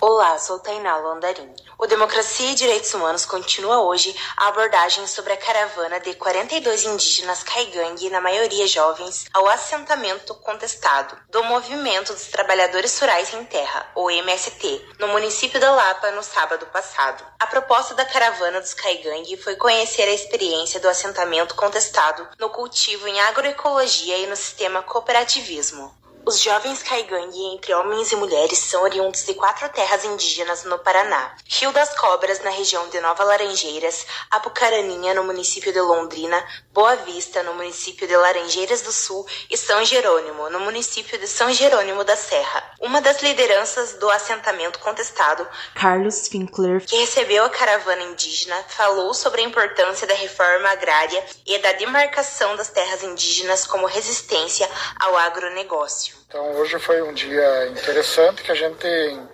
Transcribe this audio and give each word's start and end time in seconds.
Olá, 0.00 0.38
sou 0.38 0.60
Tainá 0.60 0.96
Londarim. 0.96 1.52
O 1.76 1.84
Democracia 1.84 2.52
e 2.52 2.54
Direitos 2.54 2.94
Humanos 2.94 3.26
continua 3.26 3.82
hoje 3.82 4.14
a 4.36 4.46
abordagem 4.46 5.04
sobre 5.08 5.32
a 5.32 5.36
caravana 5.36 5.98
de 5.98 6.14
42 6.14 6.84
indígenas 6.84 7.42
caigangue, 7.42 8.08
na 8.08 8.20
maioria 8.20 8.68
jovens, 8.68 9.26
ao 9.34 9.48
assentamento 9.48 10.36
contestado 10.36 11.18
do 11.28 11.42
Movimento 11.42 12.12
dos 12.12 12.28
Trabalhadores 12.28 12.96
Rurais 13.00 13.34
em 13.34 13.44
Terra, 13.46 13.90
ou 13.96 14.08
MST, 14.08 14.86
no 15.00 15.08
município 15.08 15.58
da 15.58 15.72
Lapa 15.72 16.12
no 16.12 16.22
sábado 16.22 16.66
passado. 16.66 17.24
A 17.40 17.48
proposta 17.48 17.92
da 17.92 18.04
caravana 18.04 18.60
dos 18.60 18.74
caigangue 18.74 19.36
foi 19.36 19.56
conhecer 19.56 20.02
a 20.02 20.14
experiência 20.14 20.78
do 20.78 20.88
assentamento 20.88 21.56
contestado 21.56 22.24
no 22.38 22.50
cultivo 22.50 23.08
em 23.08 23.20
agroecologia 23.22 24.16
e 24.18 24.28
no 24.28 24.36
sistema 24.36 24.80
cooperativismo. 24.80 25.92
Os 26.28 26.42
jovens 26.42 26.82
caigangue, 26.82 27.42
entre 27.54 27.72
homens 27.72 28.12
e 28.12 28.16
mulheres, 28.16 28.58
são 28.58 28.82
oriundos 28.82 29.24
de 29.24 29.32
quatro 29.32 29.66
terras 29.70 30.04
indígenas 30.04 30.62
no 30.64 30.78
Paraná: 30.78 31.34
Rio 31.46 31.72
das 31.72 31.98
Cobras, 31.98 32.40
na 32.40 32.50
região 32.50 32.86
de 32.90 33.00
Nova 33.00 33.24
Laranjeiras, 33.24 34.04
Apucaraninha, 34.30 35.14
no 35.14 35.24
município 35.24 35.72
de 35.72 35.80
Londrina, 35.80 36.46
Boa 36.70 36.96
Vista, 36.96 37.42
no 37.42 37.54
município 37.54 38.06
de 38.06 38.14
Laranjeiras 38.14 38.82
do 38.82 38.92
Sul, 38.92 39.26
e 39.48 39.56
São 39.56 39.82
Jerônimo, 39.82 40.50
no 40.50 40.60
município 40.60 41.18
de 41.18 41.26
São 41.26 41.50
Jerônimo 41.50 42.04
da 42.04 42.14
Serra. 42.14 42.72
Uma 42.78 43.00
das 43.00 43.22
lideranças 43.22 43.94
do 43.94 44.10
assentamento 44.10 44.80
contestado, 44.80 45.48
Carlos 45.74 46.28
Finkler, 46.28 46.84
que 46.84 46.96
recebeu 46.96 47.42
a 47.42 47.48
caravana 47.48 48.02
indígena, 48.02 48.62
falou 48.68 49.14
sobre 49.14 49.40
a 49.40 49.44
importância 49.44 50.06
da 50.06 50.14
reforma 50.14 50.68
agrária 50.68 51.24
e 51.46 51.56
da 51.56 51.72
demarcação 51.72 52.54
das 52.54 52.68
terras 52.68 53.02
indígenas 53.02 53.66
como 53.66 53.86
resistência 53.86 54.68
ao 55.00 55.16
agronegócio. 55.16 56.17
Então 56.26 56.52
hoje 56.52 56.78
foi 56.78 57.00
um 57.02 57.12
dia 57.12 57.68
interessante 57.68 58.42
que 58.42 58.52
a 58.52 58.54
gente 58.54 58.86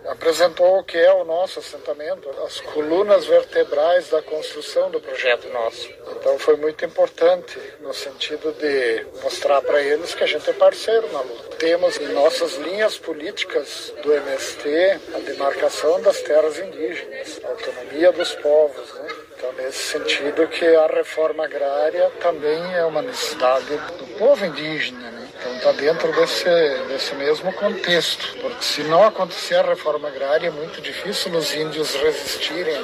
apresentou 0.06 0.78
o 0.78 0.84
que 0.84 0.98
é 0.98 1.12
o 1.12 1.24
nosso 1.24 1.58
assentamento, 1.58 2.28
as 2.44 2.60
colunas 2.60 3.26
vertebrais 3.26 4.08
da 4.10 4.22
construção 4.22 4.90
do 4.90 5.00
projeto 5.00 5.48
nosso. 5.48 5.88
Então 6.16 6.38
foi 6.38 6.56
muito 6.56 6.84
importante 6.84 7.58
no 7.80 7.92
sentido 7.92 8.52
de 8.52 9.06
mostrar 9.22 9.60
para 9.62 9.82
eles 9.82 10.14
que 10.14 10.22
a 10.22 10.26
gente 10.26 10.48
é 10.48 10.52
parceiro 10.52 11.10
na 11.12 11.20
luta. 11.20 11.56
Temos 11.56 11.96
em 11.98 12.08
nossas 12.08 12.54
linhas 12.56 12.98
políticas 12.98 13.92
do 14.02 14.12
MST 14.12 15.00
a 15.14 15.18
demarcação 15.18 16.00
das 16.00 16.20
terras 16.20 16.58
indígenas, 16.58 17.40
a 17.44 17.48
autonomia 17.48 18.12
dos 18.12 18.32
povos, 18.34 18.94
né? 18.94 19.08
Então, 19.36 19.52
nesse 19.54 19.92
sentido 19.92 20.46
que 20.48 20.64
a 20.64 20.86
reforma 20.86 21.44
agrária 21.44 22.10
também 22.20 22.74
é 22.74 22.84
uma 22.84 23.02
necessidade 23.02 23.66
do 23.98 24.18
povo 24.18 24.44
indígena, 24.44 25.10
né? 25.10 25.23
Está 25.64 25.80
dentro 25.80 26.12
desse, 26.12 26.44
desse 26.88 27.14
mesmo 27.14 27.50
contexto, 27.54 28.36
porque 28.38 28.62
se 28.62 28.82
não 28.82 29.02
acontecer 29.02 29.54
a 29.54 29.62
reforma 29.62 30.08
agrária 30.08 30.48
é 30.48 30.50
muito 30.50 30.78
difícil 30.82 31.32
os 31.32 31.54
índios 31.54 31.94
resistirem 31.94 32.76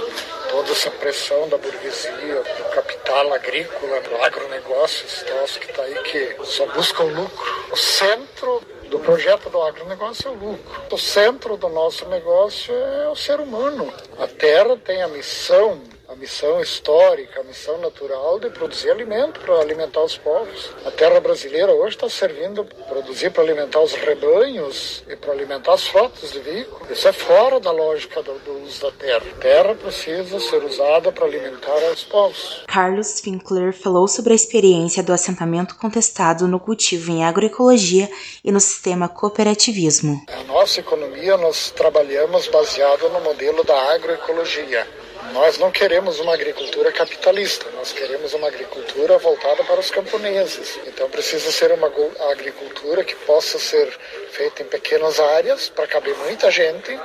toda 0.49 0.73
essa 0.73 0.91
pressão 0.91 1.47
da 1.51 1.59
burguesia, 1.59 2.37
do 2.37 2.71
capital 2.75 3.35
agrícola, 3.35 4.01
do 4.01 4.17
agronegócio, 4.25 5.05
esse 5.05 5.27
troço 5.27 5.61
que 5.61 5.71
está 5.71 5.83
aí 5.83 5.95
que 6.05 6.37
só 6.43 6.65
busca 6.69 7.03
o 7.03 7.15
lucro. 7.15 7.67
O 7.71 7.77
centro 7.77 8.63
do 8.89 8.99
projeto 8.99 9.51
do 9.51 9.61
agronegócio 9.61 10.29
é 10.29 10.31
o 10.31 10.35
lucro. 10.35 10.83
O 10.91 10.99
centro 10.99 11.59
do 11.59 11.69
nosso 11.69 12.09
negócio 12.09 12.75
é 12.75 13.09
o 13.11 13.15
ser 13.15 13.41
humano. 13.41 13.93
A 14.19 14.27
terra 14.27 14.75
tem 14.79 15.03
a 15.03 15.09
missão 15.09 15.83
a 16.11 16.17
missão 16.17 16.61
histórica, 16.61 17.41
a 17.41 17.45
missão 17.45 17.79
natural 17.79 18.41
de 18.41 18.51
produzir 18.51 18.91
alimento 18.91 19.39
para 19.39 19.61
alimentar 19.61 20.03
os 20.03 20.17
povos. 20.17 20.71
A 20.85 20.91
terra 20.91 21.21
brasileira 21.21 21.73
hoje 21.73 21.95
está 21.95 22.09
servindo 22.09 22.65
para 22.65 22.85
produzir 22.87 23.31
para 23.31 23.45
alimentar 23.45 23.79
os 23.79 23.95
rebanhos 23.95 25.05
e 25.09 25.15
para 25.15 25.33
alimentar 25.33 25.75
as 25.75 25.87
frotas 25.87 26.33
de 26.33 26.41
veículos. 26.41 26.91
Isso 26.91 27.07
é 27.07 27.13
fora 27.13 27.61
da 27.61 27.71
lógica 27.71 28.21
do, 28.25 28.33
do 28.41 28.65
uso 28.65 28.83
da 28.83 28.91
terra. 28.91 29.23
A 29.25 29.41
terra 29.41 29.75
precisa 29.77 30.41
ser 30.41 30.65
usada 30.65 31.13
para 31.13 31.27
alimentar 31.27 31.79
os 31.93 32.03
povos. 32.03 32.65
Carlos 32.67 33.21
Finkler 33.21 33.73
falou 33.73 34.09
sobre 34.09 34.33
a 34.33 34.37
experiência 34.37 35.05
do 35.05 35.13
assentamento 35.13 35.77
contestado 35.77 36.49
no 36.49 36.59
cultivo 36.59 37.13
em 37.13 37.25
agroecologia 37.25 38.11
e 38.45 38.51
no 38.51 38.59
sistema 38.59 39.09
cooperativismo. 39.09 40.25
A 40.27 40.43
nossa 40.43 40.81
economia 40.81 41.37
nós 41.37 41.71
trabalhamos 41.71 42.49
baseado 42.49 43.09
no 43.11 43.21
modelo 43.21 43.63
da 43.63 43.95
agroecologia. 43.95 44.85
Nós 45.33 45.59
não 45.59 45.71
queremos 45.71 46.19
uma 46.19 46.35
agricultura 46.35 46.91
capitalista, 46.91 47.71
nós 47.77 47.93
queremos 47.93 48.33
uma 48.35 48.49
agricultura 48.49 49.19
voltada 49.19 49.63
para 49.65 49.79
os 49.79 49.91
camponeses. 49.91 50.79
Então 50.87 51.09
precisa 51.09 51.53
ser 51.53 51.71
uma 51.73 51.93
agricultura 52.31 53.05
que 53.05 53.15
possa 53.15 53.59
ser 53.59 53.87
feita 54.33 54.63
em 54.63 54.67
pequenas 54.67 55.21
áreas 55.21 55.69
para 55.69 55.87
caber 55.87 56.17
muita 56.17 56.51
gente, 56.51 56.99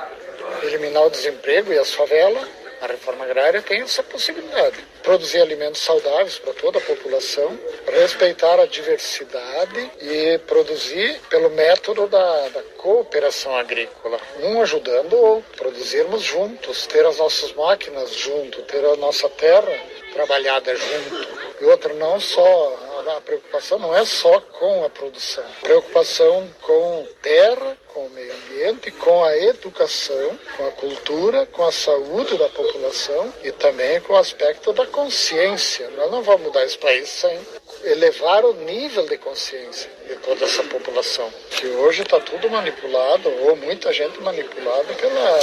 eliminar 0.62 1.06
o 1.06 1.10
desemprego 1.10 1.72
e 1.72 1.78
as 1.78 1.94
favelas. 1.94 2.48
A 2.80 2.86
reforma 2.86 3.24
agrária 3.24 3.62
tem 3.62 3.80
essa 3.80 4.02
possibilidade. 4.02 4.76
Produzir 5.02 5.40
alimentos 5.40 5.80
saudáveis 5.80 6.38
para 6.38 6.52
toda 6.52 6.78
a 6.78 6.82
população, 6.82 7.58
respeitar 7.86 8.60
a 8.60 8.66
diversidade 8.66 9.90
e 10.00 10.38
produzir 10.46 11.20
pelo 11.30 11.50
método 11.50 12.06
da, 12.06 12.48
da 12.48 12.62
cooperação 12.76 13.56
agrícola, 13.56 14.18
um 14.40 14.60
ajudando 14.60 15.14
o 15.14 15.24
outro, 15.36 15.56
produzirmos 15.56 16.22
juntos, 16.22 16.86
ter 16.86 17.06
as 17.06 17.18
nossas 17.18 17.52
máquinas 17.52 18.14
junto, 18.14 18.62
ter 18.62 18.84
a 18.84 18.96
nossa 18.96 19.28
terra 19.30 19.72
trabalhada 20.12 20.74
junto. 20.76 21.28
E 21.60 21.64
outra, 21.64 21.94
não 21.94 22.20
só 22.20 22.85
a 23.08 23.20
preocupação 23.20 23.78
não 23.78 23.94
é 23.94 24.04
só 24.04 24.40
com 24.40 24.84
a 24.84 24.90
produção, 24.90 25.44
preocupação 25.60 26.48
com 26.62 27.06
terra, 27.22 27.76
com 27.88 28.06
o 28.06 28.10
meio 28.10 28.32
ambiente, 28.34 28.90
com 28.90 29.24
a 29.24 29.36
educação, 29.38 30.38
com 30.56 30.66
a 30.66 30.70
cultura, 30.72 31.46
com 31.46 31.64
a 31.64 31.72
saúde 31.72 32.36
da 32.36 32.48
população 32.48 33.32
e 33.42 33.52
também 33.52 34.00
com 34.00 34.12
o 34.12 34.16
aspecto 34.16 34.72
da 34.72 34.86
consciência. 34.86 35.88
Nós 35.90 36.10
não 36.10 36.22
vamos 36.22 36.42
mudar 36.42 36.64
esse 36.64 36.78
país 36.78 37.08
sem 37.08 37.38
elevar 37.84 38.44
o 38.44 38.52
nível 38.52 39.06
de 39.06 39.16
consciência 39.18 39.90
de 40.06 40.16
toda 40.16 40.44
essa 40.44 40.62
população, 40.64 41.32
que 41.50 41.66
hoje 41.66 42.02
está 42.02 42.20
tudo 42.20 42.50
manipulado, 42.50 43.28
ou 43.42 43.56
muita 43.56 43.92
gente 43.92 44.20
manipulada 44.20 44.92
pela 44.94 45.40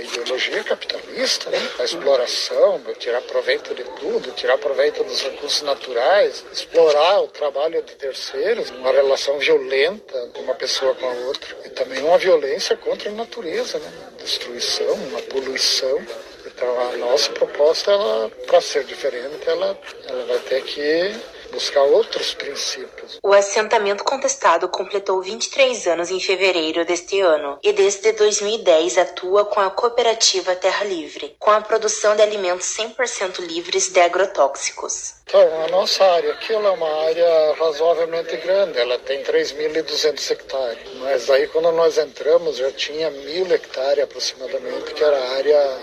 ideologia 0.00 0.62
capitalista, 0.64 1.50
né? 1.50 1.58
a 1.78 1.84
exploração, 1.84 2.80
tirar 2.98 3.20
proveito 3.22 3.74
de 3.74 3.84
tudo, 3.84 4.32
tirar 4.32 4.58
proveito 4.58 5.02
dos 5.04 5.22
recursos 5.22 5.62
naturais, 5.62 6.44
explorar 6.52 7.20
o 7.22 7.28
trabalho 7.28 7.82
de 7.82 7.94
terceiros, 7.94 8.70
uma 8.70 8.92
relação 8.92 9.38
violenta 9.38 10.28
de 10.34 10.40
uma 10.40 10.54
pessoa 10.54 10.94
com 10.94 11.08
a 11.08 11.12
outra. 11.26 11.56
E 11.64 11.70
também 11.70 12.02
uma 12.02 12.18
violência 12.18 12.76
contra 12.76 13.10
a 13.10 13.12
natureza, 13.12 13.78
né? 13.78 13.92
destruição, 14.18 14.92
uma 14.94 15.22
poluição. 15.22 16.04
Então 16.46 16.80
a 16.90 16.96
nossa 16.96 17.30
proposta, 17.32 17.90
para 18.46 18.60
ser 18.60 18.84
diferente, 18.84 19.48
ela, 19.48 19.78
ela 20.08 20.24
vai 20.26 20.38
ter 20.40 20.62
que 20.62 21.14
buscar 21.50 21.82
outros 21.82 22.34
princípios. 22.34 23.18
O 23.22 23.32
assentamento 23.32 24.04
contestado 24.04 24.68
completou 24.68 25.20
23 25.20 25.86
anos 25.88 26.10
em 26.10 26.20
fevereiro 26.20 26.84
deste 26.84 27.20
ano 27.20 27.58
e 27.62 27.72
desde 27.72 28.12
2010 28.12 28.98
atua 28.98 29.44
com 29.44 29.60
a 29.60 29.70
cooperativa 29.70 30.56
Terra 30.56 30.84
Livre, 30.84 31.36
com 31.38 31.50
a 31.50 31.60
produção 31.60 32.16
de 32.16 32.22
alimentos 32.22 32.66
100% 32.76 33.40
livres 33.40 33.88
de 33.88 34.00
agrotóxicos. 34.00 35.14
Então, 35.24 35.64
a 35.64 35.68
nossa 35.68 36.04
área 36.04 36.32
aqui 36.32 36.52
é 36.52 36.58
uma 36.58 37.04
área 37.04 37.54
razoavelmente 37.54 38.36
grande, 38.38 38.78
ela 38.78 38.98
tem 38.98 39.22
3.200 39.22 40.30
hectares. 40.30 40.94
Mas 40.96 41.30
aí 41.30 41.46
quando 41.48 41.70
nós 41.72 41.98
entramos 41.98 42.56
já 42.56 42.70
tinha 42.72 43.10
mil 43.10 43.46
hectares 43.52 44.04
aproximadamente, 44.04 44.92
que 44.92 45.04
era 45.04 45.16
a 45.16 45.36
área 45.36 45.78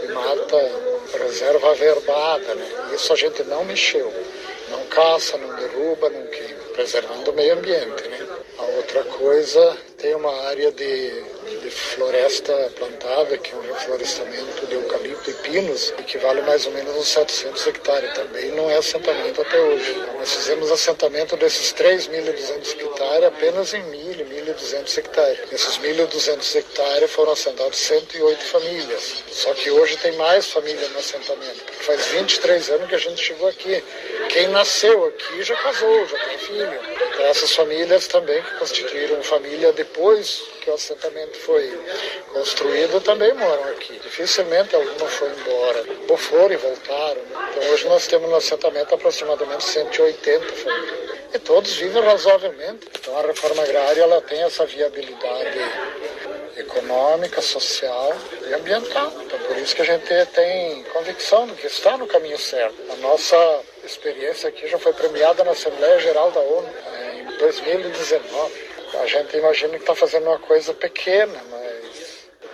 de 0.00 0.08
mata 0.12 0.70
reserva 1.18 1.70
averbada, 1.70 2.54
né? 2.54 2.94
Isso 2.94 3.12
a 3.12 3.16
gente 3.16 3.42
não 3.44 3.64
mexeu 3.64 4.12
caça, 4.94 5.36
não 5.36 5.54
derruba, 5.56 6.08
não 6.08 6.26
queima, 6.28 6.60
preservando 6.72 7.30
o 7.30 7.34
meio 7.34 7.54
ambiente. 7.54 8.08
Né? 8.08 8.26
A 8.58 8.62
outra 8.62 9.04
coisa, 9.04 9.76
tem 9.98 10.14
uma 10.14 10.32
área 10.46 10.70
de 10.70 11.24
de 11.44 11.70
floresta 11.70 12.72
plantável, 12.76 13.38
que 13.38 13.52
é 13.52 13.56
um 13.56 13.60
reflorestamento 13.60 14.66
de 14.66 14.74
eucalipto 14.74 15.30
e 15.30 15.34
pinos, 15.34 15.92
equivale 15.98 16.42
mais 16.42 16.66
ou 16.66 16.72
menos 16.72 16.96
uns 16.96 17.08
700 17.08 17.66
hectares. 17.66 18.12
Também 18.14 18.52
não 18.52 18.70
é 18.70 18.76
assentamento 18.76 19.40
até 19.40 19.60
hoje. 19.60 19.94
Nós 20.18 20.32
fizemos 20.32 20.70
assentamento 20.70 21.36
desses 21.36 21.72
3.200 21.74 22.80
hectares 22.80 23.24
apenas 23.26 23.74
em 23.74 23.82
1.000, 23.82 24.26
1.200 24.54 24.98
hectares. 24.98 25.50
Nesses 25.50 25.78
1.200 25.78 26.56
hectares 26.56 27.10
foram 27.10 27.32
assentados 27.32 27.78
108 27.78 28.44
famílias. 28.44 29.24
Só 29.30 29.52
que 29.54 29.70
hoje 29.70 29.96
tem 29.98 30.12
mais 30.12 30.46
família 30.46 30.88
no 30.88 30.98
assentamento, 30.98 31.72
faz 31.80 32.06
23 32.06 32.70
anos 32.70 32.88
que 32.88 32.94
a 32.94 32.98
gente 32.98 33.22
chegou 33.22 33.48
aqui. 33.48 33.82
Quem 34.28 34.48
nasceu 34.48 35.06
aqui 35.06 35.42
já 35.42 35.56
casou, 35.56 36.06
já 36.06 36.18
tem 36.26 36.38
filho. 36.38 36.80
Então, 37.12 37.26
essas 37.26 37.54
famílias 37.54 38.06
também 38.06 38.42
que 38.42 38.58
constituíram 38.58 39.22
família 39.22 39.72
depois 39.72 40.42
que 40.60 40.70
o 40.70 40.74
assentamento 40.74 41.33
foi 41.34 41.78
construído 42.32 43.00
também 43.00 43.32
moram 43.34 43.64
aqui. 43.64 43.98
Dificilmente 43.98 44.74
alguma 44.74 45.06
foi 45.08 45.28
embora. 45.30 45.84
Ou 46.08 46.16
foram 46.16 46.52
e 46.52 46.56
voltaram. 46.56 47.20
Então 47.50 47.72
hoje 47.72 47.86
nós 47.86 48.06
temos 48.06 48.28
no 48.28 48.36
assentamento 48.36 48.94
aproximadamente 48.94 49.64
180 49.64 50.52
famílias. 50.54 51.14
E 51.34 51.38
todos 51.38 51.74
vivem 51.74 52.02
razoavelmente. 52.02 52.88
Então 52.98 53.18
a 53.18 53.22
reforma 53.22 53.62
agrária 53.62 54.02
ela 54.02 54.20
tem 54.22 54.42
essa 54.42 54.64
viabilidade 54.64 55.58
econômica, 56.56 57.42
social 57.42 58.16
e 58.48 58.54
ambiental. 58.54 59.12
Então 59.24 59.38
por 59.40 59.56
isso 59.58 59.74
que 59.74 59.82
a 59.82 59.84
gente 59.84 60.26
tem 60.26 60.84
convicção 60.84 61.46
de 61.46 61.54
que 61.54 61.66
está 61.66 61.96
no 61.96 62.06
caminho 62.06 62.38
certo. 62.38 62.76
A 62.92 62.96
nossa 62.96 63.60
experiência 63.84 64.48
aqui 64.48 64.66
já 64.68 64.78
foi 64.78 64.92
premiada 64.92 65.44
na 65.44 65.52
Assembleia 65.52 65.98
Geral 66.00 66.30
da 66.30 66.40
ONU 66.40 66.68
eh, 66.92 67.20
em 67.20 67.38
2019. 67.38 68.73
A 69.00 69.06
gente 69.06 69.36
imagina 69.36 69.72
que 69.72 69.80
está 69.82 69.94
fazendo 69.94 70.28
uma 70.28 70.38
coisa 70.38 70.72
pequena, 70.74 71.40
mas 71.50 71.74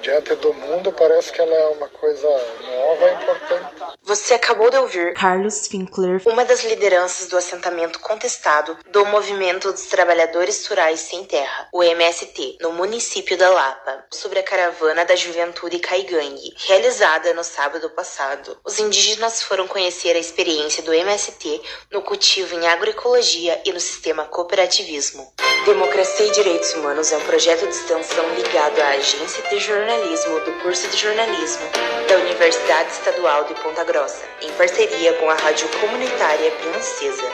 diante 0.01 0.35
do 0.37 0.53
mundo 0.55 0.93
parece 0.93 1.33
que 1.33 1.41
ela 1.41 1.55
é 1.55 1.69
uma 1.69 1.89
coisa 1.89 2.29
nova 2.29 3.11
e 3.11 3.15
importante. 3.15 3.71
Você 4.03 4.35
acabou 4.35 4.71
de 4.71 4.77
ouvir 4.79 5.15
Carlos 5.15 5.67
Finkler, 5.69 6.21
uma 6.27 6.45
das 6.45 6.65
lideranças 6.65 7.29
do 7.29 7.37
assentamento 7.37 8.01
contestado 8.01 8.77
do 8.91 9.05
Movimento 9.07 9.71
dos 9.71 9.87
Trabalhadores 9.87 10.67
Rurais 10.67 11.01
Sem 11.01 11.25
Terra, 11.25 11.69
o 11.73 11.83
MST, 11.83 12.59
no 12.61 12.73
município 12.73 13.37
da 13.37 13.51
Lapa, 13.51 14.05
sobre 14.11 14.39
a 14.39 14.43
caravana 14.43 15.05
da 15.05 15.15
Juventude 15.15 15.79
Caigangue, 15.79 16.55
realizada 16.57 17.33
no 17.35 17.45
sábado 17.45 17.91
passado. 17.91 18.59
Os 18.65 18.79
indígenas 18.79 19.43
foram 19.43 19.69
conhecer 19.69 20.17
a 20.17 20.19
experiência 20.19 20.83
do 20.83 20.93
MST 20.93 21.61
no 21.93 22.03
cultivo 22.03 22.55
em 22.55 22.67
agroecologia 22.67 23.61
e 23.65 23.73
no 23.73 23.81
sistema 23.81 24.25
cooperativismo. 24.25 25.31
Democracia 25.65 26.27
e 26.27 26.31
Direitos 26.31 26.73
Humanos 26.73 27.13
é 27.13 27.19
um 27.19 27.21
projeto 27.21 27.67
de 27.67 27.75
extensão 27.75 28.27
ligado 28.35 28.81
à 28.81 28.89
Agência 28.93 29.43
de 29.51 29.59
Jornalismo 29.59 30.41
do 30.41 30.53
curso 30.63 30.89
de 30.89 30.97
jornalismo 30.97 31.69
da 32.09 32.17
Universidade 32.17 32.91
Estadual 32.91 33.45
de 33.45 33.55
Ponta 33.61 33.85
Grossa, 33.85 34.25
em 34.41 34.51
parceria 34.53 35.13
com 35.15 35.29
a 35.29 35.35
Rádio 35.35 35.69
Comunitária 35.79 36.51
Princesa. 36.53 37.31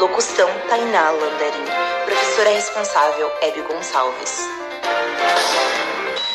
Locução 0.00 0.50
Tainá 0.68 1.10
Landarim. 1.12 1.64
Professora 2.04 2.50
responsável 2.50 3.30
Hebe 3.42 3.62
Gonçalves. 3.62 4.40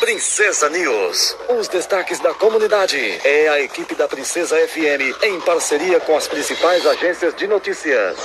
Princesa 0.00 0.70
News. 0.70 1.36
Os 1.50 1.68
destaques 1.68 2.20
da 2.20 2.32
comunidade. 2.32 3.20
É 3.22 3.48
a 3.48 3.60
equipe 3.60 3.94
da 3.94 4.08
Princesa 4.08 4.56
FM 4.66 5.22
em 5.22 5.38
parceria 5.40 6.00
com 6.00 6.16
as 6.16 6.26
principais 6.26 6.86
agências 6.86 7.34
de 7.34 7.46
notícias. 7.46 8.16